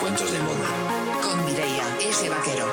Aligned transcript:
Cuentos 0.00 0.32
de 0.32 0.38
moda. 0.38 0.68
Con 1.22 1.44
Mireia 1.44 1.84
S. 2.00 2.26
Vaquero. 2.30 2.64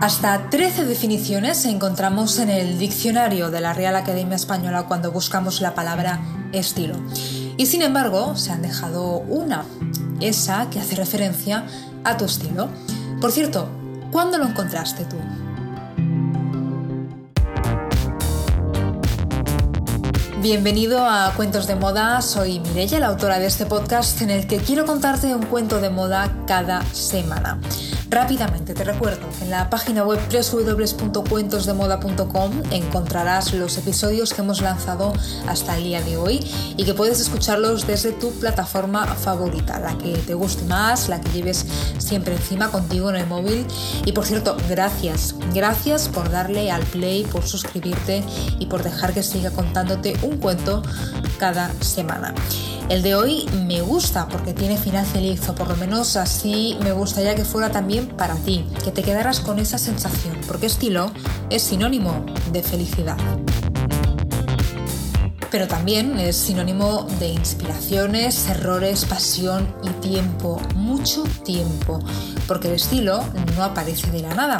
Hasta 0.00 0.50
13 0.50 0.86
definiciones 0.86 1.64
encontramos 1.66 2.40
en 2.40 2.50
el 2.50 2.80
diccionario 2.80 3.52
de 3.52 3.60
la 3.60 3.72
Real 3.72 3.94
Academia 3.94 4.34
Española 4.34 4.86
cuando 4.88 5.12
buscamos 5.12 5.60
la 5.60 5.76
palabra 5.76 6.20
estilo. 6.52 6.96
Y 7.56 7.66
sin 7.66 7.82
embargo, 7.82 8.34
se 8.34 8.50
han 8.50 8.62
dejado 8.62 9.18
una, 9.18 9.64
esa 10.20 10.68
que 10.70 10.80
hace 10.80 10.96
referencia 10.96 11.64
a 12.02 12.16
tu 12.16 12.24
estilo. 12.24 12.70
Por 13.20 13.30
cierto, 13.30 13.68
¿cuándo 14.10 14.36
lo 14.36 14.46
encontraste 14.46 15.04
tú? 15.04 15.18
Bienvenido 20.42 21.04
a 21.04 21.34
Cuentos 21.36 21.66
de 21.66 21.74
Moda, 21.74 22.22
soy 22.22 22.60
Mireia, 22.60 22.98
la 22.98 23.08
autora 23.08 23.38
de 23.38 23.44
este 23.44 23.66
podcast 23.66 24.22
en 24.22 24.30
el 24.30 24.46
que 24.46 24.56
quiero 24.56 24.86
contarte 24.86 25.34
un 25.34 25.44
cuento 25.44 25.82
de 25.82 25.90
moda 25.90 26.32
cada 26.46 26.82
semana. 26.94 27.60
Rápidamente 28.10 28.74
te 28.74 28.82
recuerdo 28.82 29.28
que 29.38 29.44
en 29.44 29.50
la 29.50 29.70
página 29.70 30.02
web 30.02 30.18
www.cuentosdemoda.com 30.28 32.62
encontrarás 32.72 33.54
los 33.54 33.78
episodios 33.78 34.34
que 34.34 34.40
hemos 34.40 34.60
lanzado 34.60 35.12
hasta 35.46 35.76
el 35.76 35.84
día 35.84 36.02
de 36.02 36.16
hoy 36.16 36.44
y 36.76 36.84
que 36.84 36.92
puedes 36.92 37.20
escucharlos 37.20 37.86
desde 37.86 38.10
tu 38.10 38.32
plataforma 38.32 39.06
favorita, 39.06 39.78
la 39.78 39.96
que 39.96 40.14
te 40.14 40.34
guste 40.34 40.64
más, 40.64 41.08
la 41.08 41.20
que 41.20 41.30
lleves 41.30 41.64
siempre 41.98 42.34
encima 42.34 42.72
contigo 42.72 43.10
en 43.10 43.16
el 43.16 43.28
móvil. 43.28 43.64
Y 44.04 44.10
por 44.10 44.26
cierto, 44.26 44.56
gracias, 44.68 45.36
gracias 45.54 46.08
por 46.08 46.32
darle 46.32 46.72
al 46.72 46.82
play, 46.82 47.22
por 47.22 47.46
suscribirte 47.46 48.24
y 48.58 48.66
por 48.66 48.82
dejar 48.82 49.14
que 49.14 49.22
siga 49.22 49.52
contándote 49.52 50.16
un 50.22 50.38
cuento 50.38 50.82
cada 51.40 51.72
semana. 51.80 52.34
El 52.90 53.02
de 53.02 53.14
hoy 53.14 53.48
me 53.66 53.80
gusta 53.80 54.28
porque 54.28 54.52
tiene 54.52 54.76
final 54.76 55.06
feliz, 55.06 55.48
o 55.48 55.54
por 55.54 55.68
lo 55.68 55.76
menos 55.76 56.16
así 56.16 56.76
me 56.82 56.92
gustaría 56.92 57.34
que 57.34 57.46
fuera 57.46 57.70
también 57.70 58.08
para 58.08 58.34
ti, 58.34 58.66
que 58.84 58.90
te 58.90 59.02
quedaras 59.02 59.40
con 59.40 59.58
esa 59.58 59.78
sensación, 59.78 60.36
porque 60.46 60.66
estilo 60.66 61.10
es 61.48 61.62
sinónimo 61.62 62.26
de 62.52 62.62
felicidad. 62.62 63.16
Pero 65.50 65.66
también 65.66 66.18
es 66.18 66.36
sinónimo 66.36 67.06
de 67.18 67.28
inspiraciones, 67.28 68.48
errores, 68.50 69.06
pasión 69.06 69.66
y 69.82 69.88
tiempo, 70.00 70.60
mucho 70.74 71.24
tiempo, 71.42 72.00
porque 72.46 72.68
el 72.68 72.74
estilo 72.74 73.24
no 73.56 73.64
aparece 73.64 74.10
de 74.10 74.20
la 74.20 74.34
nada. 74.34 74.58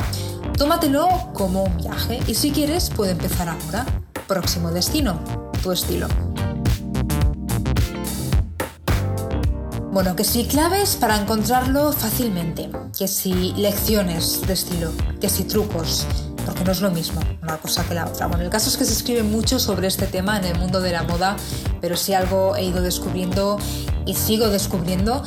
Tómatelo 0.57 1.09
como 1.35 1.65
un 1.65 1.77
viaje 1.77 2.21
y 2.27 2.35
si 2.35 2.53
quieres 2.53 2.89
puede 2.89 3.13
empezar 3.13 3.51
ahora. 3.51 3.85
Próximo 4.27 4.71
destino, 4.71 5.21
tu 5.63 5.73
estilo. 5.73 6.09
Bueno, 9.93 10.15
que 10.15 10.23
si 10.23 10.45
claves 10.45 10.95
para 10.95 11.21
encontrarlo 11.21 11.93
fácilmente, 11.93 12.71
que 12.97 13.09
si 13.09 13.53
lecciones 13.55 14.41
de 14.47 14.53
estilo, 14.53 14.93
que 15.21 15.29
si 15.29 15.43
trucos, 15.43 16.07
porque 16.47 16.63
no 16.63 16.71
es 16.71 16.81
lo 16.81 16.93
mismo 16.93 17.21
una 17.43 17.57
cosa 17.57 17.85
que 17.85 17.95
la 17.95 18.07
otra. 18.07 18.29
Bueno, 18.29 18.45
el 18.45 18.51
caso 18.51 18.69
es 18.69 18.77
que 18.77 18.85
se 18.85 18.93
escribe 18.93 19.25
mucho 19.25 19.59
sobre 19.59 19.89
este 19.89 20.07
tema 20.07 20.39
en 20.39 20.45
el 20.45 20.59
mundo 20.61 20.81
de 20.81 20.93
la 20.93 21.03
moda, 21.03 21.35
pero 21.81 21.97
si 21.97 22.15
algo 22.15 22.55
he 22.55 22.67
ido 22.67 22.83
descubriendo 22.83 23.59
y 24.07 24.15
sigo 24.15 24.49
descubriendo 24.49 25.25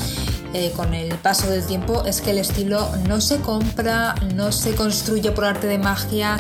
eh, 0.54 0.72
con 0.78 0.94
el 0.94 1.14
paso 1.16 1.48
del 1.48 1.66
tiempo 1.66 2.04
es 2.06 2.22
que 2.22 2.32
el 2.32 2.38
estilo 2.38 2.90
no 3.06 3.20
se 3.20 3.40
compra, 3.40 4.16
no 4.34 4.54
se 4.54 4.76
construye 4.76 5.32
por 5.32 5.44
arte 5.44 5.68
de 5.68 5.78
magia, 5.78 6.38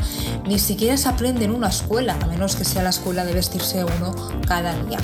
ni 0.47 0.59
siquiera 0.59 0.95
se 0.95 1.09
aprende 1.09 1.43
en 1.43 1.51
una 1.51 1.67
escuela, 1.67 2.17
a 2.21 2.27
menos 2.27 2.55
que 2.55 2.63
sea 2.63 2.83
la 2.83 2.91
escuela 2.91 3.25
de 3.25 3.33
vestirse 3.33 3.83
uno 3.83 4.15
cada 4.47 4.81
día. 4.85 4.99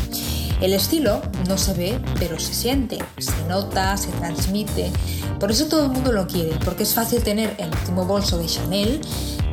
El 0.61 0.73
estilo 0.73 1.21
no 1.47 1.57
se 1.57 1.73
ve, 1.73 2.02
pero 2.19 2.38
se 2.38 2.53
siente, 2.53 2.97
se 3.17 3.47
nota, 3.47 3.95
se 3.95 4.09
transmite. 4.09 4.91
Por 5.39 5.51
eso 5.51 5.67
todo 5.67 5.85
el 5.85 5.91
mundo 5.91 6.11
lo 6.11 6.28
quiere, 6.28 6.57
porque 6.66 6.84
es 6.84 6.94
fácil 6.94 7.23
tener 7.23 7.56
el 7.57 7.69
último 7.69 8.06
bolso 8.06 8.38
de 8.38 8.45
Chanel, 8.45 9.00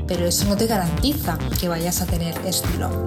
pero 0.08 0.26
eso 0.26 0.46
no 0.46 0.56
te 0.56 0.66
garantiza 0.66 1.38
que 1.60 1.68
vayas 1.68 2.02
a 2.02 2.06
tener 2.06 2.36
estilo. 2.44 3.04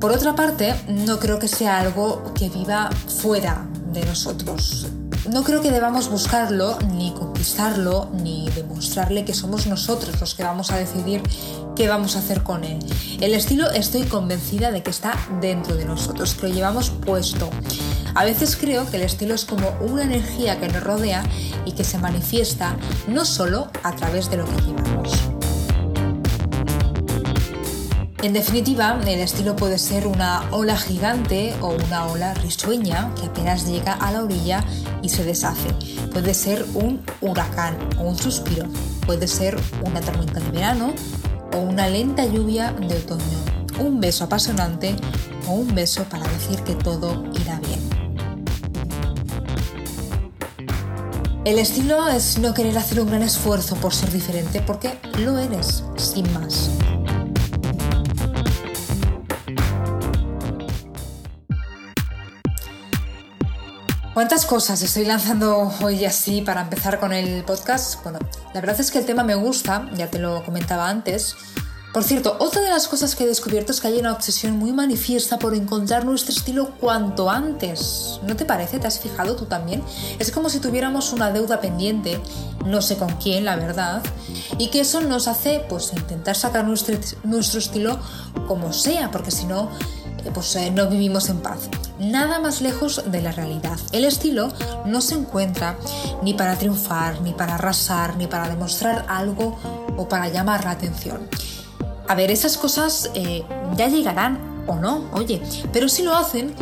Por 0.00 0.12
otra 0.12 0.34
parte, 0.34 0.74
no 0.88 1.18
creo 1.18 1.38
que 1.38 1.48
sea 1.48 1.78
algo 1.78 2.32
que 2.34 2.48
viva 2.48 2.90
fuera 3.20 3.68
de 3.92 4.04
nosotros. 4.04 4.86
No 5.32 5.44
creo 5.44 5.60
que 5.60 5.70
debamos 5.70 6.08
buscarlo, 6.08 6.78
ni 6.94 7.12
conquistarlo, 7.12 8.08
ni 8.22 8.48
demostrarle 8.50 9.24
que 9.24 9.34
somos 9.34 9.66
nosotros 9.66 10.20
los 10.20 10.34
que 10.34 10.42
vamos 10.42 10.70
a 10.70 10.76
decidir 10.76 11.22
qué 11.78 11.88
vamos 11.88 12.16
a 12.16 12.18
hacer 12.18 12.42
con 12.42 12.64
él. 12.64 12.80
El 13.20 13.34
estilo 13.34 13.70
estoy 13.70 14.02
convencida 14.02 14.72
de 14.72 14.82
que 14.82 14.90
está 14.90 15.14
dentro 15.40 15.76
de 15.76 15.84
nosotros, 15.84 16.34
que 16.34 16.48
lo 16.48 16.52
llevamos 16.52 16.90
puesto. 16.90 17.48
A 18.16 18.24
veces 18.24 18.56
creo 18.56 18.90
que 18.90 18.96
el 18.96 19.04
estilo 19.04 19.32
es 19.32 19.44
como 19.44 19.70
una 19.80 20.02
energía 20.02 20.58
que 20.58 20.66
nos 20.66 20.82
rodea 20.82 21.22
y 21.66 21.72
que 21.72 21.84
se 21.84 21.98
manifiesta 21.98 22.76
no 23.06 23.24
solo 23.24 23.70
a 23.84 23.94
través 23.94 24.28
de 24.28 24.38
lo 24.38 24.44
que 24.46 24.60
llevamos. 24.60 25.12
En 28.24 28.32
definitiva, 28.32 28.98
el 29.06 29.20
estilo 29.20 29.54
puede 29.54 29.78
ser 29.78 30.08
una 30.08 30.42
ola 30.50 30.76
gigante 30.76 31.54
o 31.60 31.68
una 31.68 32.06
ola 32.06 32.34
risueña 32.34 33.14
que 33.14 33.26
apenas 33.26 33.68
llega 33.68 33.92
a 33.92 34.10
la 34.10 34.24
orilla 34.24 34.64
y 35.02 35.10
se 35.10 35.22
deshace. 35.22 35.72
Puede 36.12 36.34
ser 36.34 36.66
un 36.74 37.00
huracán 37.20 37.78
o 37.98 38.02
un 38.02 38.18
suspiro. 38.18 38.66
Puede 39.06 39.28
ser 39.28 39.56
una 39.84 40.00
tormenta 40.00 40.40
de 40.40 40.50
verano 40.50 40.92
o 41.58 41.62
una 41.62 41.88
lenta 41.88 42.24
lluvia 42.24 42.72
de 42.72 42.96
otoño. 42.96 43.24
Un 43.80 44.00
beso 44.00 44.24
apasionante 44.24 44.94
o 45.48 45.52
un 45.52 45.74
beso 45.74 46.04
para 46.04 46.26
decir 46.28 46.60
que 46.62 46.74
todo 46.74 47.24
irá 47.34 47.60
bien. 47.60 47.80
El 51.44 51.58
estilo 51.58 52.08
es 52.08 52.38
no 52.38 52.54
querer 52.54 52.76
hacer 52.78 53.00
un 53.00 53.08
gran 53.08 53.22
esfuerzo 53.22 53.74
por 53.76 53.92
ser 53.94 54.12
diferente 54.12 54.60
porque 54.60 54.98
lo 55.18 55.38
eres, 55.38 55.82
sin 55.96 56.32
más. 56.32 56.70
¿Cuántas 64.18 64.46
cosas 64.46 64.82
estoy 64.82 65.04
lanzando 65.04 65.72
hoy 65.80 66.04
así 66.04 66.42
para 66.42 66.62
empezar 66.62 66.98
con 66.98 67.12
el 67.12 67.44
podcast? 67.44 68.02
Bueno, 68.02 68.18
la 68.52 68.60
verdad 68.60 68.80
es 68.80 68.90
que 68.90 68.98
el 68.98 69.06
tema 69.06 69.22
me 69.22 69.36
gusta, 69.36 69.88
ya 69.94 70.10
te 70.10 70.18
lo 70.18 70.44
comentaba 70.44 70.88
antes. 70.88 71.36
Por 71.92 72.02
cierto, 72.02 72.36
otra 72.40 72.60
de 72.60 72.68
las 72.68 72.88
cosas 72.88 73.14
que 73.14 73.22
he 73.22 73.26
descubierto 73.28 73.70
es 73.70 73.80
que 73.80 73.86
hay 73.86 74.00
una 74.00 74.12
obsesión 74.12 74.56
muy 74.56 74.72
manifiesta 74.72 75.38
por 75.38 75.54
encontrar 75.54 76.04
nuestro 76.04 76.34
estilo 76.34 76.70
cuanto 76.80 77.30
antes. 77.30 78.18
¿No 78.26 78.34
te 78.34 78.44
parece? 78.44 78.80
¿Te 78.80 78.88
has 78.88 78.98
fijado 78.98 79.36
tú 79.36 79.44
también? 79.44 79.84
Es 80.18 80.32
como 80.32 80.48
si 80.48 80.58
tuviéramos 80.58 81.12
una 81.12 81.30
deuda 81.30 81.60
pendiente, 81.60 82.20
no 82.66 82.82
sé 82.82 82.96
con 82.96 83.10
quién, 83.22 83.44
la 83.44 83.54
verdad, 83.54 84.02
y 84.58 84.70
que 84.70 84.80
eso 84.80 85.00
nos 85.00 85.28
hace 85.28 85.64
pues 85.68 85.92
intentar 85.92 86.34
sacar 86.34 86.64
nuestro, 86.64 86.98
nuestro 87.22 87.60
estilo 87.60 88.00
como 88.48 88.72
sea, 88.72 89.12
porque 89.12 89.30
si 89.30 89.44
no 89.44 89.70
pues 90.34 90.56
eh, 90.56 90.72
no 90.72 90.88
vivimos 90.88 91.28
en 91.28 91.38
paz. 91.38 91.68
Nada 91.98 92.38
más 92.38 92.60
lejos 92.60 93.02
de 93.06 93.22
la 93.22 93.32
realidad. 93.32 93.78
El 93.92 94.04
estilo 94.04 94.48
no 94.84 95.00
se 95.00 95.14
encuentra 95.14 95.76
ni 96.22 96.34
para 96.34 96.56
triunfar, 96.56 97.20
ni 97.22 97.32
para 97.32 97.56
arrasar, 97.56 98.16
ni 98.16 98.26
para 98.26 98.48
demostrar 98.48 99.04
algo 99.08 99.58
o 99.96 100.08
para 100.08 100.28
llamar 100.28 100.64
la 100.64 100.72
atención. 100.72 101.28
A 102.06 102.14
ver, 102.14 102.30
esas 102.30 102.56
cosas 102.56 103.10
eh, 103.14 103.42
ya 103.76 103.88
llegarán 103.88 104.64
o 104.66 104.76
no, 104.76 105.04
oye, 105.12 105.42
pero 105.72 105.88
si 105.88 106.02
lo 106.02 106.14
hacen, 106.16 106.54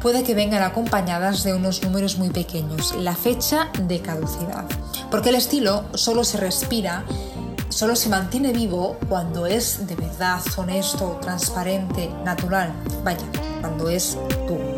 puede 0.00 0.22
que 0.22 0.34
vengan 0.34 0.62
acompañadas 0.62 1.44
de 1.44 1.54
unos 1.54 1.82
números 1.82 2.16
muy 2.16 2.30
pequeños, 2.30 2.94
la 2.96 3.14
fecha 3.14 3.68
de 3.82 4.00
caducidad. 4.00 4.64
Porque 5.10 5.28
el 5.28 5.34
estilo 5.34 5.84
solo 5.94 6.24
se 6.24 6.38
respira 6.38 7.04
solo 7.70 7.96
se 7.96 8.08
mantiene 8.08 8.52
vivo 8.52 8.98
cuando 9.08 9.46
es 9.46 9.86
de 9.86 9.94
verdad 9.94 10.40
honesto, 10.56 11.18
transparente, 11.22 12.10
natural. 12.24 12.72
Vaya, 13.02 13.24
cuando 13.60 13.88
es 13.88 14.18
tú. 14.46 14.69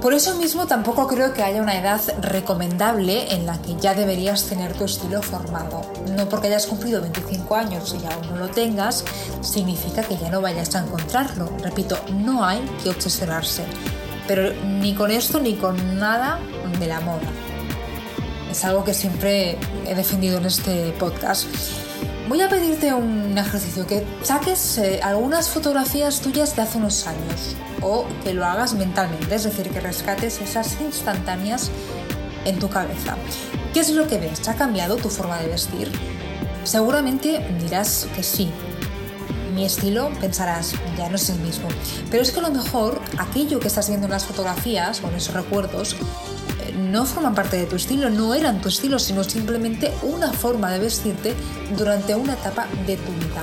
Por 0.00 0.14
eso 0.14 0.34
mismo 0.36 0.66
tampoco 0.66 1.06
creo 1.06 1.34
que 1.34 1.42
haya 1.42 1.60
una 1.60 1.78
edad 1.78 2.00
recomendable 2.22 3.34
en 3.34 3.44
la 3.44 3.60
que 3.60 3.76
ya 3.76 3.92
deberías 3.92 4.44
tener 4.44 4.72
tu 4.72 4.84
estilo 4.84 5.20
formado. 5.20 5.82
No 6.16 6.26
porque 6.26 6.46
hayas 6.46 6.66
cumplido 6.66 7.02
25 7.02 7.54
años 7.54 7.94
y 8.00 8.06
aún 8.06 8.30
no 8.30 8.36
lo 8.36 8.48
tengas, 8.48 9.04
significa 9.42 10.02
que 10.02 10.16
ya 10.16 10.30
no 10.30 10.40
vayas 10.40 10.74
a 10.74 10.80
encontrarlo. 10.80 11.50
Repito, 11.62 11.98
no 12.14 12.42
hay 12.44 12.60
que 12.82 12.88
obsesionarse. 12.88 13.64
Pero 14.26 14.54
ni 14.64 14.94
con 14.94 15.10
esto 15.10 15.38
ni 15.38 15.56
con 15.56 15.98
nada 15.98 16.38
de 16.78 16.86
la 16.86 17.00
moda. 17.00 17.28
Es 18.50 18.64
algo 18.64 18.84
que 18.84 18.94
siempre 18.94 19.58
he 19.86 19.94
defendido 19.94 20.38
en 20.38 20.46
este 20.46 20.92
podcast. 20.92 21.46
Voy 22.30 22.40
a 22.42 22.48
pedirte 22.48 22.94
un 22.94 23.36
ejercicio, 23.36 23.88
que 23.88 24.06
saques 24.22 24.78
eh, 24.78 25.00
algunas 25.02 25.48
fotografías 25.48 26.20
tuyas 26.20 26.54
de 26.54 26.62
hace 26.62 26.78
unos 26.78 27.08
años 27.08 27.56
o 27.82 28.06
que 28.22 28.32
lo 28.34 28.46
hagas 28.46 28.74
mentalmente, 28.74 29.34
es 29.34 29.42
decir, 29.42 29.68
que 29.68 29.80
rescates 29.80 30.40
esas 30.40 30.80
instantáneas 30.80 31.72
en 32.44 32.60
tu 32.60 32.68
cabeza. 32.68 33.16
¿Qué 33.74 33.80
es 33.80 33.90
lo 33.90 34.06
que 34.06 34.18
ves? 34.18 34.46
¿Ha 34.46 34.54
cambiado 34.54 34.94
tu 34.94 35.08
forma 35.08 35.40
de 35.40 35.48
vestir? 35.48 35.90
Seguramente 36.62 37.44
dirás 37.60 38.06
que 38.14 38.22
sí. 38.22 38.48
Mi 39.52 39.64
estilo, 39.64 40.12
pensarás, 40.20 40.74
ya 40.96 41.08
no 41.08 41.16
es 41.16 41.28
el 41.30 41.40
mismo. 41.40 41.66
Pero 42.12 42.22
es 42.22 42.30
que 42.30 42.38
a 42.38 42.42
lo 42.42 42.52
mejor 42.52 43.00
aquello 43.18 43.58
que 43.58 43.66
estás 43.66 43.88
viendo 43.88 44.06
en 44.06 44.12
las 44.12 44.24
fotografías 44.24 45.02
o 45.02 45.08
en 45.08 45.16
esos 45.16 45.34
recuerdos 45.34 45.96
no 46.80 47.06
forman 47.06 47.34
parte 47.34 47.56
de 47.56 47.66
tu 47.66 47.76
estilo, 47.76 48.10
no 48.10 48.34
eran 48.34 48.60
tu 48.60 48.68
estilo, 48.68 48.98
sino 48.98 49.24
simplemente 49.24 49.92
una 50.02 50.32
forma 50.32 50.70
de 50.70 50.78
vestirte 50.78 51.34
durante 51.76 52.14
una 52.14 52.34
etapa 52.34 52.66
de 52.86 52.96
tu 52.96 53.12
vida. 53.12 53.42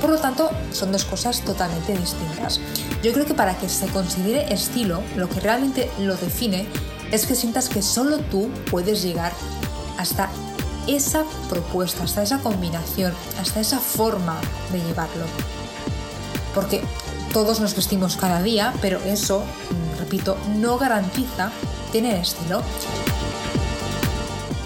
Por 0.00 0.10
lo 0.10 0.18
tanto, 0.18 0.50
son 0.72 0.92
dos 0.92 1.04
cosas 1.04 1.40
totalmente 1.42 1.96
distintas. 1.96 2.60
Yo 3.02 3.12
creo 3.12 3.26
que 3.26 3.34
para 3.34 3.56
que 3.56 3.68
se 3.68 3.86
considere 3.86 4.52
estilo, 4.52 5.02
lo 5.16 5.28
que 5.28 5.40
realmente 5.40 5.90
lo 5.98 6.16
define 6.16 6.66
es 7.12 7.26
que 7.26 7.34
sientas 7.34 7.68
que 7.68 7.82
solo 7.82 8.18
tú 8.18 8.50
puedes 8.70 9.02
llegar 9.02 9.32
hasta 9.98 10.28
esa 10.86 11.24
propuesta, 11.48 12.04
hasta 12.04 12.22
esa 12.22 12.38
combinación, 12.38 13.12
hasta 13.40 13.60
esa 13.60 13.78
forma 13.78 14.38
de 14.72 14.78
llevarlo. 14.80 15.24
Porque 16.54 16.82
todos 17.32 17.60
nos 17.60 17.74
vestimos 17.74 18.16
cada 18.16 18.42
día, 18.42 18.72
pero 18.80 18.98
eso, 19.00 19.42
repito, 19.98 20.36
no 20.56 20.78
garantiza 20.78 21.50
tener 21.86 22.20
estilo. 22.20 22.62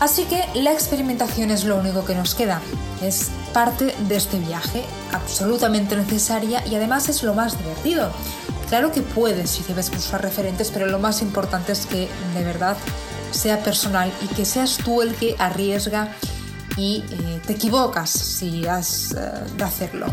Así 0.00 0.24
que 0.24 0.42
la 0.54 0.72
experimentación 0.72 1.50
es 1.50 1.64
lo 1.64 1.76
único 1.76 2.04
que 2.04 2.14
nos 2.14 2.34
queda. 2.34 2.60
Es 3.02 3.30
parte 3.52 3.94
de 4.08 4.16
este 4.16 4.38
viaje, 4.38 4.82
absolutamente 5.12 5.94
necesaria 5.96 6.66
y 6.66 6.74
además 6.74 7.08
es 7.08 7.22
lo 7.22 7.34
más 7.34 7.58
divertido. 7.58 8.10
Claro 8.68 8.92
que 8.92 9.02
puedes 9.02 9.50
si 9.50 9.62
debes 9.64 9.90
buscar 9.90 10.22
referentes, 10.22 10.70
pero 10.70 10.86
lo 10.86 10.98
más 10.98 11.22
importante 11.22 11.72
es 11.72 11.86
que 11.86 12.08
de 12.34 12.44
verdad 12.44 12.76
sea 13.30 13.62
personal 13.62 14.12
y 14.22 14.34
que 14.34 14.44
seas 14.44 14.78
tú 14.78 15.02
el 15.02 15.14
que 15.14 15.36
arriesga 15.38 16.14
y 16.76 17.04
eh, 17.10 17.40
te 17.46 17.52
equivocas 17.52 18.10
si 18.10 18.66
has 18.66 19.12
eh, 19.12 19.16
de 19.56 19.64
hacerlo. 19.64 20.06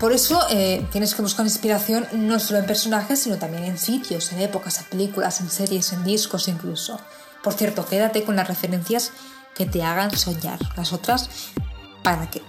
Por 0.00 0.12
eso 0.12 0.40
eh, 0.50 0.86
tienes 0.90 1.14
que 1.14 1.22
buscar 1.22 1.46
inspiración 1.46 2.06
no 2.12 2.38
solo 2.38 2.58
en 2.58 2.66
personajes, 2.66 3.20
sino 3.20 3.38
también 3.38 3.64
en 3.64 3.78
sitios, 3.78 4.32
en 4.32 4.40
épocas, 4.40 4.78
en 4.78 4.84
películas, 4.86 5.40
en 5.40 5.50
series, 5.50 5.92
en 5.92 6.04
discos 6.04 6.48
incluso. 6.48 6.98
Por 7.42 7.54
cierto, 7.54 7.86
quédate 7.86 8.24
con 8.24 8.36
las 8.36 8.48
referencias 8.48 9.12
que 9.54 9.66
te 9.66 9.82
hagan 9.82 10.16
soñar. 10.16 10.58
Las 10.76 10.92
otras, 10.92 11.28
¿para 12.02 12.28
qué? 12.28 12.42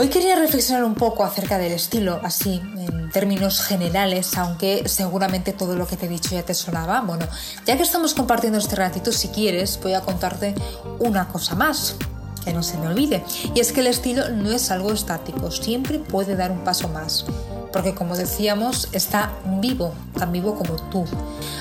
Hoy 0.00 0.08
quería 0.10 0.36
reflexionar 0.36 0.84
un 0.84 0.94
poco 0.94 1.24
acerca 1.24 1.58
del 1.58 1.72
estilo, 1.72 2.20
así 2.22 2.62
en 2.76 3.10
términos 3.10 3.62
generales, 3.62 4.38
aunque 4.38 4.88
seguramente 4.88 5.52
todo 5.52 5.74
lo 5.74 5.88
que 5.88 5.96
te 5.96 6.06
he 6.06 6.08
dicho 6.08 6.30
ya 6.30 6.44
te 6.44 6.54
sonaba. 6.54 7.00
Bueno, 7.00 7.26
ya 7.66 7.76
que 7.76 7.82
estamos 7.82 8.14
compartiendo 8.14 8.60
este 8.60 8.76
ratito, 8.76 9.10
si 9.10 9.26
quieres, 9.28 9.80
voy 9.82 9.94
a 9.94 10.02
contarte 10.02 10.54
una 11.00 11.26
cosa 11.26 11.56
más, 11.56 11.96
que 12.40 12.52
no 12.52 12.62
se 12.62 12.78
me 12.78 12.88
olvide. 12.88 13.24
Y 13.54 13.60
es 13.60 13.72
que 13.72 13.80
el 13.80 13.86
estilo 13.86 14.28
no 14.30 14.50
es 14.50 14.70
algo 14.70 14.92
estático, 14.92 15.50
siempre 15.50 15.98
puede 15.98 16.36
dar 16.36 16.50
un 16.50 16.64
paso 16.64 16.88
más. 16.88 17.24
Porque 17.72 17.94
como 17.94 18.16
decíamos, 18.16 18.88
está 18.92 19.32
vivo, 19.60 19.92
tan 20.18 20.32
vivo 20.32 20.54
como 20.54 20.76
tú. 20.90 21.04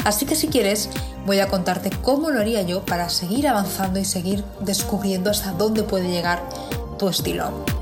Así 0.06 0.26
que 0.26 0.36
si 0.36 0.48
quieres, 0.48 0.90
voy 1.26 1.40
a 1.40 1.48
contarte 1.48 1.90
cómo 2.02 2.30
lo 2.30 2.40
haría 2.40 2.62
yo 2.62 2.86
para 2.86 3.10
seguir 3.10 3.48
avanzando 3.48 4.00
y 4.00 4.06
seguir 4.06 4.44
descubriendo 4.62 5.30
hasta 5.30 5.52
dónde 5.52 5.84
puede 5.84 6.10
llegar 6.10 6.42
tu 6.98 7.10
estilo. 7.10 7.77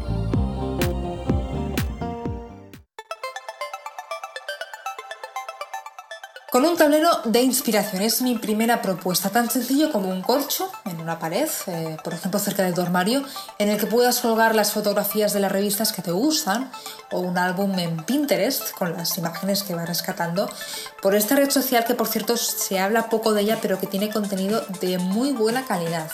Con 6.56 6.64
un 6.64 6.78
tablero 6.78 7.10
de 7.26 7.42
inspiración 7.42 8.02
es 8.02 8.22
mi 8.22 8.38
primera 8.38 8.82
propuesta, 8.82 9.30
tan 9.30 9.50
sencillo 9.50 9.92
como 9.92 10.08
un 10.08 10.22
corcho 10.22 10.72
en 10.86 11.02
una 11.02 11.20
pared, 11.20 11.50
eh, 11.68 11.98
por 12.02 12.14
ejemplo 12.14 12.40
cerca 12.40 12.64
del 12.64 12.74
tu 12.74 12.80
armario, 12.80 13.26
en 13.60 13.68
el 13.68 13.78
que 13.78 13.88
puedas 13.88 14.22
colgar 14.22 14.56
las 14.56 14.72
fotografías 14.72 15.34
de 15.34 15.42
las 15.42 15.52
revistas 15.52 15.92
que 15.92 16.02
te 16.02 16.12
gustan 16.12 16.72
o 17.12 17.20
un 17.20 17.38
álbum 17.38 17.78
en 17.78 17.98
Pinterest 18.06 18.72
con 18.72 18.94
las 18.94 19.18
imágenes 19.18 19.64
que 19.64 19.76
vas 19.76 19.86
rescatando 19.86 20.50
por 21.02 21.14
esta 21.14 21.36
red 21.36 21.50
social 21.50 21.84
que 21.84 21.94
por 21.94 22.08
cierto 22.08 22.38
se 22.38 22.80
habla 22.80 23.10
poco 23.10 23.34
de 23.34 23.42
ella 23.42 23.60
pero 23.62 23.78
que 23.78 23.88
tiene 23.88 24.10
contenido 24.10 24.64
de 24.80 24.98
muy 24.98 25.34
buena 25.34 25.66
calidad. 25.66 26.10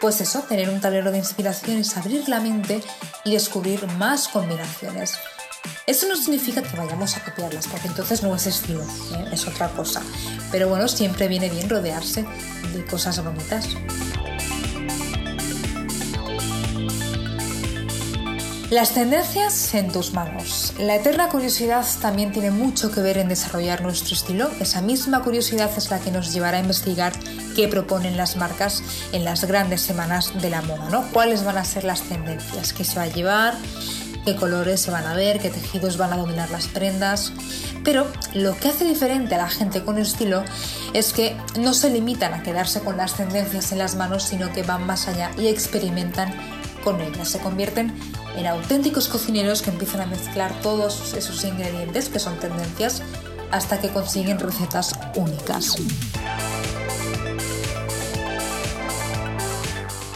Pues 0.00 0.20
eso, 0.20 0.40
tener 0.48 0.68
un 0.68 0.80
tablero 0.80 1.12
de 1.12 1.18
inspiración 1.18 1.76
es 1.76 1.96
abrir 1.96 2.28
la 2.28 2.40
mente 2.40 2.82
y 3.22 3.34
descubrir 3.34 3.86
más 3.86 4.26
combinaciones. 4.26 5.16
Eso 5.86 6.06
no 6.08 6.16
significa 6.16 6.62
que 6.62 6.76
vayamos 6.76 7.16
a 7.16 7.24
copiarlas, 7.24 7.66
porque 7.66 7.88
entonces 7.88 8.22
no 8.22 8.34
es 8.34 8.46
estilo, 8.46 8.82
¿eh? 8.82 9.28
es 9.32 9.46
otra 9.46 9.68
cosa. 9.70 10.02
Pero 10.52 10.68
bueno, 10.68 10.86
siempre 10.88 11.26
viene 11.28 11.48
bien 11.48 11.68
rodearse 11.68 12.24
de 12.72 12.84
cosas 12.86 13.22
bonitas. 13.24 13.68
Las 18.70 18.94
tendencias 18.94 19.74
en 19.74 19.90
tus 19.90 20.12
manos. 20.12 20.74
La 20.78 20.94
eterna 20.94 21.28
curiosidad 21.28 21.84
también 22.00 22.30
tiene 22.30 22.52
mucho 22.52 22.92
que 22.92 23.00
ver 23.00 23.18
en 23.18 23.28
desarrollar 23.28 23.82
nuestro 23.82 24.14
estilo. 24.14 24.48
Esa 24.60 24.80
misma 24.80 25.24
curiosidad 25.24 25.72
es 25.76 25.90
la 25.90 25.98
que 25.98 26.12
nos 26.12 26.32
llevará 26.32 26.58
a 26.58 26.60
investigar 26.60 27.12
qué 27.56 27.66
proponen 27.66 28.16
las 28.16 28.36
marcas 28.36 28.84
en 29.10 29.24
las 29.24 29.44
grandes 29.44 29.80
semanas 29.80 30.40
de 30.40 30.50
la 30.50 30.62
moda, 30.62 30.88
¿no? 30.88 31.02
¿Cuáles 31.10 31.42
van 31.42 31.58
a 31.58 31.64
ser 31.64 31.82
las 31.82 32.02
tendencias? 32.02 32.72
¿Qué 32.72 32.84
se 32.84 32.94
va 32.94 33.02
a 33.02 33.08
llevar? 33.08 33.56
Qué 34.24 34.36
colores 34.36 34.80
se 34.80 34.90
van 34.90 35.06
a 35.06 35.14
ver, 35.14 35.38
qué 35.38 35.50
tejidos 35.50 35.96
van 35.96 36.12
a 36.12 36.16
dominar 36.16 36.50
las 36.50 36.66
prendas. 36.66 37.32
Pero 37.84 38.06
lo 38.34 38.56
que 38.56 38.68
hace 38.68 38.84
diferente 38.84 39.34
a 39.34 39.38
la 39.38 39.48
gente 39.48 39.82
con 39.84 39.98
estilo 39.98 40.44
es 40.92 41.12
que 41.12 41.36
no 41.58 41.74
se 41.74 41.90
limitan 41.90 42.34
a 42.34 42.42
quedarse 42.42 42.80
con 42.80 42.96
las 42.96 43.14
tendencias 43.14 43.72
en 43.72 43.78
las 43.78 43.94
manos, 43.94 44.24
sino 44.24 44.52
que 44.52 44.62
van 44.62 44.86
más 44.86 45.08
allá 45.08 45.30
y 45.38 45.48
experimentan 45.48 46.34
con 46.84 47.00
ellas. 47.00 47.28
Se 47.28 47.38
convierten 47.38 47.92
en 48.36 48.46
auténticos 48.46 49.08
cocineros 49.08 49.62
que 49.62 49.70
empiezan 49.70 50.02
a 50.02 50.06
mezclar 50.06 50.52
todos 50.62 51.14
esos 51.14 51.44
ingredientes 51.44 52.08
que 52.08 52.18
son 52.18 52.38
tendencias 52.38 53.02
hasta 53.50 53.80
que 53.80 53.88
consiguen 53.88 54.38
recetas 54.38 54.94
únicas. 55.16 55.76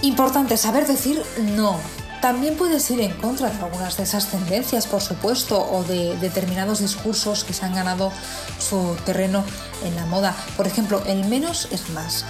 Importante 0.03 0.59
saber 0.59 0.87
decir 0.87 1.23
no 1.57 1.81
también 2.25 2.57
puedes 2.57 2.91
ir 2.91 3.03
en 3.03 3.13
contra 3.13 3.51
de 3.51 3.59
algunas 3.63 3.99
de 3.99 4.05
esas 4.05 4.29
tendencias, 4.31 4.87
por 4.87 5.03
supuesto, 5.03 5.61
o 5.61 5.85
de 5.85 6.17
determinados 6.17 6.79
discursos 6.79 7.45
que 7.45 7.53
se 7.53 7.67
han 7.67 7.75
ganado 7.75 8.11
su 8.59 8.97
terreno 9.05 9.45
en 9.85 9.95
la 9.95 10.07
moda. 10.07 10.35
Por 10.57 10.67
ejemplo, 10.67 11.03
el 11.07 11.27
menos 11.27 11.69
es 11.71 11.91
más. 11.91 12.25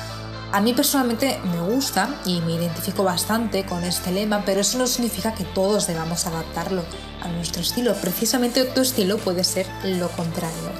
A 0.51 0.61
mí 0.61 0.75
personalmente 0.75 1.39
me 1.45 1.61
gusta 1.73 2.09
y 2.27 2.41
me 2.41 2.55
identifico 2.55 3.05
bastante 3.05 3.65
con 3.67 3.85
este 3.85 4.11
lema, 4.11 4.43
pero 4.45 4.63
eso 4.63 4.79
no 4.79 4.89
significa 4.89 5.33
que 5.33 5.45
todos 5.45 5.87
debamos 5.87 6.27
adaptarlo 6.27 6.83
a 7.23 7.29
nuestro 7.29 7.63
estilo. 7.63 7.95
Precisamente 7.95 8.65
tu 8.65 8.81
estilo 8.81 9.19
puede 9.19 9.45
ser 9.45 9.69
lo 9.85 10.09
contrario. 10.09 10.73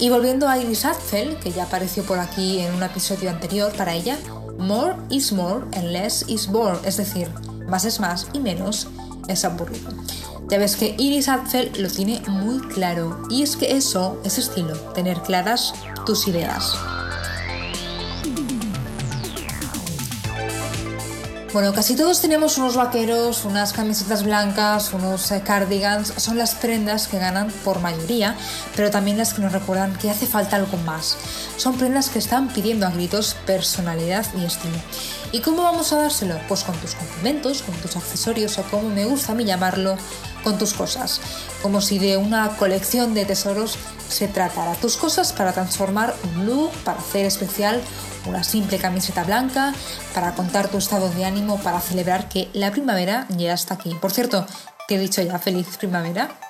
Y 0.00 0.08
volviendo 0.08 0.48
a 0.48 0.58
Iris 0.58 0.86
Apfel, 0.86 1.36
que 1.36 1.52
ya 1.52 1.62
apareció 1.62 2.02
por 2.02 2.18
aquí 2.18 2.58
en 2.58 2.74
un 2.74 2.82
episodio 2.82 3.30
anterior 3.30 3.72
para 3.76 3.94
ella, 3.94 4.18
more 4.58 4.96
is 5.08 5.30
more 5.30 5.66
and 5.76 5.92
less 5.92 6.24
is 6.26 6.48
more, 6.48 6.76
es 6.84 6.96
decir, 6.96 7.30
más 7.70 7.84
es 7.84 8.00
más 8.00 8.26
y 8.32 8.40
menos 8.40 8.88
es 9.28 9.44
aburrido. 9.44 9.90
Ya 10.50 10.58
ves 10.58 10.76
que 10.76 10.96
Iris 10.98 11.28
Apfel 11.28 11.70
lo 11.78 11.88
tiene 11.88 12.20
muy 12.26 12.60
claro 12.68 13.22
y 13.30 13.42
es 13.42 13.56
que 13.56 13.76
eso 13.76 14.20
es 14.24 14.36
estilo, 14.36 14.76
tener 14.94 15.22
claras 15.22 15.72
tus 16.04 16.26
ideas. 16.26 16.74
Bueno, 21.52 21.72
casi 21.72 21.96
todos 21.96 22.20
tenemos 22.20 22.58
unos 22.58 22.76
vaqueros, 22.76 23.44
unas 23.44 23.72
camisetas 23.72 24.22
blancas, 24.22 24.92
unos 24.92 25.32
eh, 25.32 25.42
cardigans. 25.44 26.14
Son 26.16 26.38
las 26.38 26.54
prendas 26.54 27.08
que 27.08 27.18
ganan 27.18 27.50
por 27.64 27.80
mayoría, 27.80 28.36
pero 28.76 28.92
también 28.92 29.18
las 29.18 29.34
que 29.34 29.42
nos 29.42 29.50
recuerdan 29.50 29.96
que 29.98 30.10
hace 30.10 30.26
falta 30.26 30.54
algo 30.54 30.76
más. 30.86 31.16
Son 31.56 31.76
prendas 31.76 32.08
que 32.08 32.20
están 32.20 32.52
pidiendo 32.52 32.86
a 32.86 32.90
gritos 32.90 33.34
personalidad 33.46 34.24
y 34.40 34.44
estilo. 34.44 34.78
¿Y 35.32 35.40
cómo 35.40 35.62
vamos 35.62 35.92
a 35.92 35.96
dárselo? 35.96 36.40
Pues 36.48 36.64
con 36.64 36.76
tus 36.78 36.96
complementos, 36.96 37.62
con 37.62 37.74
tus 37.76 37.96
accesorios 37.96 38.58
o 38.58 38.62
como 38.64 38.88
me 38.88 39.04
gusta 39.04 39.32
a 39.32 39.34
mí 39.36 39.44
llamarlo, 39.44 39.96
con 40.42 40.58
tus 40.58 40.74
cosas. 40.74 41.20
Como 41.62 41.80
si 41.80 41.98
de 42.00 42.16
una 42.16 42.56
colección 42.56 43.14
de 43.14 43.24
tesoros 43.24 43.78
se 44.08 44.26
tratara. 44.26 44.74
Tus 44.74 44.96
cosas 44.96 45.32
para 45.32 45.52
transformar 45.52 46.14
un 46.34 46.46
look, 46.46 46.72
para 46.84 46.98
hacer 46.98 47.26
especial 47.26 47.80
una 48.26 48.42
simple 48.42 48.78
camiseta 48.78 49.22
blanca, 49.22 49.72
para 50.14 50.34
contar 50.34 50.68
tu 50.68 50.78
estado 50.78 51.08
de 51.08 51.24
ánimo, 51.24 51.60
para 51.60 51.80
celebrar 51.80 52.28
que 52.28 52.48
la 52.52 52.72
primavera 52.72 53.26
ya 53.30 53.54
está 53.54 53.74
aquí. 53.74 53.94
Por 53.94 54.10
cierto, 54.10 54.46
te 54.88 54.96
he 54.96 54.98
dicho 54.98 55.22
ya 55.22 55.38
feliz 55.38 55.76
primavera. 55.78 56.49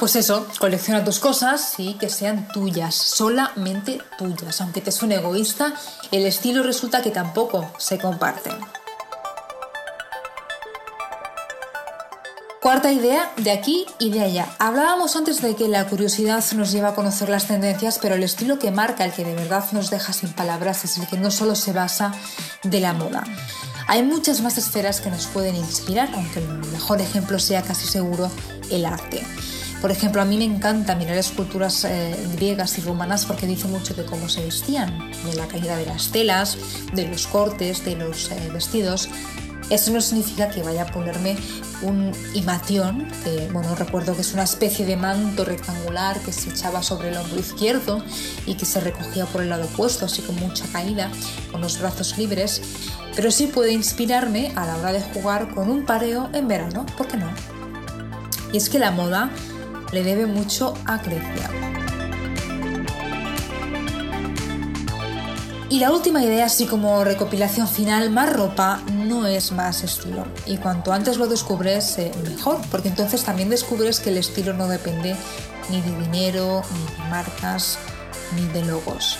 Pues 0.00 0.16
eso, 0.16 0.46
colecciona 0.58 1.04
tus 1.04 1.18
cosas 1.18 1.74
y 1.76 1.92
que 1.92 2.08
sean 2.08 2.48
tuyas, 2.48 2.94
solamente 2.94 4.00
tuyas. 4.16 4.62
Aunque 4.62 4.80
te 4.80 4.92
suene 4.92 5.16
egoísta, 5.16 5.74
el 6.10 6.24
estilo 6.24 6.62
resulta 6.62 7.02
que 7.02 7.10
tampoco 7.10 7.70
se 7.76 7.98
comparte. 7.98 8.50
Cuarta 12.62 12.90
idea, 12.90 13.30
de 13.36 13.50
aquí 13.50 13.84
y 13.98 14.10
de 14.10 14.22
allá. 14.22 14.48
Hablábamos 14.58 15.16
antes 15.16 15.42
de 15.42 15.54
que 15.54 15.68
la 15.68 15.86
curiosidad 15.86 16.42
nos 16.54 16.72
lleva 16.72 16.88
a 16.88 16.94
conocer 16.94 17.28
las 17.28 17.46
tendencias, 17.46 17.98
pero 18.00 18.14
el 18.14 18.22
estilo 18.22 18.58
que 18.58 18.70
marca, 18.70 19.04
el 19.04 19.12
que 19.12 19.24
de 19.24 19.34
verdad 19.34 19.66
nos 19.72 19.90
deja 19.90 20.14
sin 20.14 20.32
palabras, 20.32 20.82
es 20.82 20.96
el 20.96 21.08
que 21.08 21.18
no 21.18 21.30
solo 21.30 21.54
se 21.54 21.74
basa 21.74 22.14
de 22.62 22.80
la 22.80 22.94
moda. 22.94 23.22
Hay 23.86 24.02
muchas 24.02 24.40
más 24.40 24.56
esferas 24.56 25.02
que 25.02 25.10
nos 25.10 25.26
pueden 25.26 25.56
inspirar, 25.56 26.08
aunque 26.14 26.38
el 26.38 26.48
mejor 26.48 27.02
ejemplo 27.02 27.38
sea 27.38 27.60
casi 27.60 27.86
seguro 27.86 28.30
el 28.70 28.86
arte. 28.86 29.22
Por 29.80 29.90
ejemplo, 29.90 30.20
a 30.20 30.26
mí 30.26 30.36
me 30.36 30.44
encanta 30.44 30.94
mirar 30.94 31.16
esculturas 31.16 31.84
eh, 31.84 32.14
griegas 32.34 32.76
y 32.76 32.82
romanas 32.82 33.24
porque 33.24 33.46
dice 33.46 33.66
mucho 33.66 33.94
de 33.94 34.04
cómo 34.04 34.28
se 34.28 34.44
vestían, 34.44 35.10
de 35.24 35.34
la 35.36 35.46
calidad 35.46 35.78
de 35.78 35.86
las 35.86 36.12
telas, 36.12 36.58
de 36.92 37.08
los 37.08 37.26
cortes, 37.26 37.82
de 37.84 37.96
los 37.96 38.30
eh, 38.30 38.50
vestidos. 38.52 39.08
Eso 39.70 39.92
no 39.92 40.00
significa 40.00 40.50
que 40.50 40.62
vaya 40.62 40.82
a 40.82 40.86
ponerme 40.86 41.36
un 41.82 42.12
imatión, 42.34 43.08
que 43.24 43.48
bueno, 43.52 43.74
recuerdo 43.74 44.14
que 44.14 44.20
es 44.20 44.34
una 44.34 44.42
especie 44.42 44.84
de 44.84 44.96
manto 44.96 45.44
rectangular 45.44 46.18
que 46.20 46.32
se 46.32 46.50
echaba 46.50 46.82
sobre 46.82 47.08
el 47.08 47.16
hombro 47.16 47.38
izquierdo 47.38 48.04
y 48.46 48.56
que 48.56 48.66
se 48.66 48.80
recogía 48.80 49.24
por 49.26 49.42
el 49.42 49.48
lado 49.48 49.64
opuesto, 49.64 50.04
así 50.04 50.20
con 50.22 50.36
mucha 50.36 50.66
caída, 50.72 51.10
con 51.52 51.60
los 51.60 51.78
brazos 51.78 52.18
libres, 52.18 52.60
pero 53.14 53.30
sí 53.30 53.46
puede 53.46 53.72
inspirarme 53.72 54.52
a 54.56 54.66
la 54.66 54.76
hora 54.76 54.92
de 54.92 55.00
jugar 55.00 55.54
con 55.54 55.70
un 55.70 55.86
pareo 55.86 56.28
en 56.34 56.48
verano, 56.48 56.84
¿por 56.98 57.06
qué 57.06 57.16
no? 57.16 57.32
Y 58.52 58.56
es 58.56 58.68
que 58.68 58.80
la 58.80 58.90
moda 58.90 59.30
le 59.92 60.02
debe 60.02 60.26
mucho 60.26 60.74
a 60.86 60.98
Grecia. 60.98 61.50
Y 65.70 65.78
la 65.78 65.92
última 65.92 66.22
idea, 66.22 66.46
así 66.46 66.66
como 66.66 67.04
recopilación 67.04 67.68
final, 67.68 68.10
más 68.10 68.32
ropa 68.32 68.80
no 68.92 69.28
es 69.28 69.52
más 69.52 69.84
estilo. 69.84 70.26
Y 70.44 70.56
cuanto 70.56 70.92
antes 70.92 71.16
lo 71.16 71.28
descubres, 71.28 71.96
eh, 71.98 72.10
mejor, 72.24 72.58
porque 72.72 72.88
entonces 72.88 73.22
también 73.22 73.50
descubres 73.50 74.00
que 74.00 74.10
el 74.10 74.16
estilo 74.16 74.52
no 74.52 74.66
depende 74.66 75.14
ni 75.70 75.80
de 75.80 75.96
dinero, 76.00 76.62
ni 76.72 76.96
de 76.96 77.08
marcas, 77.08 77.78
ni 78.34 78.46
de 78.48 78.64
logos. 78.64 79.16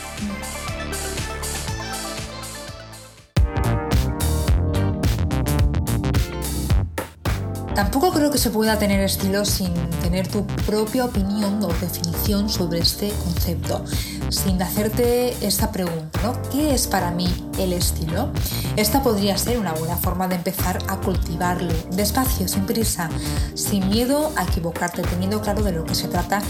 Tampoco 7.80 8.12
creo 8.12 8.30
que 8.30 8.36
se 8.36 8.50
pueda 8.50 8.78
tener 8.78 9.00
estilo 9.00 9.46
sin 9.46 9.72
tener 10.02 10.28
tu 10.28 10.46
propia 10.46 11.06
opinión 11.06 11.64
o 11.64 11.68
definición 11.68 12.50
sobre 12.50 12.80
este 12.80 13.08
concepto, 13.24 13.82
sin 14.28 14.60
hacerte 14.60 15.34
esta 15.40 15.72
pregunta, 15.72 16.20
¿no? 16.22 16.34
¿Qué 16.52 16.74
es 16.74 16.86
para 16.86 17.10
mí 17.10 17.26
el 17.58 17.72
estilo? 17.72 18.34
Esta 18.76 19.02
podría 19.02 19.38
ser 19.38 19.58
una 19.58 19.72
buena 19.72 19.96
forma 19.96 20.28
de 20.28 20.34
empezar 20.34 20.78
a 20.88 20.98
cultivarlo, 20.98 21.72
despacio, 21.92 22.48
sin 22.48 22.66
prisa, 22.66 23.08
sin 23.54 23.88
miedo 23.88 24.30
a 24.36 24.42
equivocarte, 24.42 25.00
teniendo 25.00 25.40
claro 25.40 25.62
de 25.62 25.72
lo 25.72 25.86
que 25.86 25.94
se 25.94 26.08
trata 26.08 26.42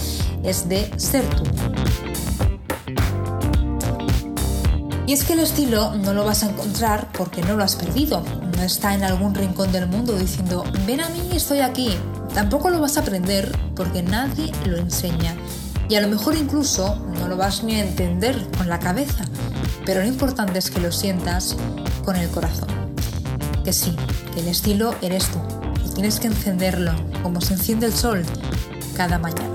es 0.42 0.68
de 0.68 0.90
ser 0.98 1.24
tú. 1.36 1.44
Y 5.06 5.12
es 5.12 5.22
que 5.22 5.34
el 5.34 5.40
estilo 5.40 5.94
no 5.94 6.12
lo 6.12 6.24
vas 6.24 6.42
a 6.42 6.50
encontrar 6.50 7.08
porque 7.12 7.40
no 7.42 7.54
lo 7.54 7.62
has 7.62 7.76
perdido, 7.76 8.24
está 8.64 8.94
en 8.94 9.04
algún 9.04 9.34
rincón 9.34 9.72
del 9.72 9.86
mundo 9.86 10.16
diciendo, 10.16 10.64
ven 10.86 11.00
a 11.00 11.08
mí, 11.08 11.30
estoy 11.32 11.60
aquí. 11.60 11.96
Tampoco 12.34 12.70
lo 12.70 12.80
vas 12.80 12.96
a 12.96 13.00
aprender 13.00 13.56
porque 13.74 14.02
nadie 14.02 14.52
lo 14.64 14.76
enseña. 14.76 15.34
Y 15.88 15.96
a 15.96 16.00
lo 16.00 16.08
mejor 16.08 16.36
incluso 16.36 16.96
no 17.18 17.26
lo 17.26 17.36
vas 17.36 17.64
ni 17.64 17.74
a 17.74 17.84
entender 17.84 18.46
con 18.56 18.68
la 18.68 18.78
cabeza. 18.78 19.24
Pero 19.84 20.02
lo 20.02 20.06
importante 20.06 20.58
es 20.58 20.70
que 20.70 20.80
lo 20.80 20.92
sientas 20.92 21.56
con 22.04 22.16
el 22.16 22.28
corazón. 22.28 22.68
Que 23.64 23.72
sí, 23.72 23.96
que 24.32 24.40
el 24.40 24.48
estilo 24.48 24.94
eres 25.02 25.26
tú. 25.26 25.38
Y 25.84 25.90
tienes 25.94 26.20
que 26.20 26.28
encenderlo 26.28 26.92
como 27.22 27.40
se 27.40 27.54
enciende 27.54 27.86
el 27.86 27.94
sol 27.94 28.24
cada 28.96 29.18
mañana. 29.18 29.49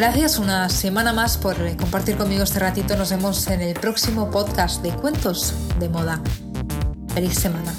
Gracias 0.00 0.38
una 0.38 0.70
semana 0.70 1.12
más 1.12 1.36
por 1.36 1.56
compartir 1.76 2.16
conmigo 2.16 2.42
este 2.42 2.58
ratito. 2.58 2.96
Nos 2.96 3.10
vemos 3.10 3.46
en 3.48 3.60
el 3.60 3.74
próximo 3.74 4.30
podcast 4.30 4.82
de 4.82 4.92
Cuentos 4.92 5.52
de 5.78 5.90
Moda. 5.90 6.22
Feliz 7.12 7.34
semana. 7.34 7.74